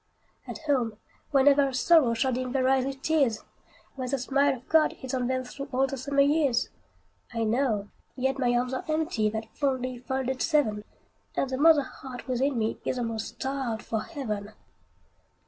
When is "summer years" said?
5.95-6.69